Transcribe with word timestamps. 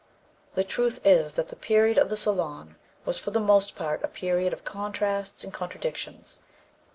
The 0.55 0.63
truth 0.63 0.99
is 1.05 1.35
that 1.35 1.49
the 1.49 1.55
period 1.55 1.99
of 1.99 2.09
the 2.09 2.17
salon 2.17 2.75
was 3.05 3.19
for 3.19 3.29
the 3.29 3.39
most 3.39 3.75
part 3.75 4.03
a 4.03 4.07
period 4.07 4.51
of 4.51 4.63
contrasts 4.65 5.43
and 5.43 5.53
contradictions. 5.53 6.39